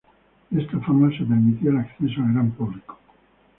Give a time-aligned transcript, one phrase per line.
[0.49, 2.97] De esta forma se permitía el acceso al gran público.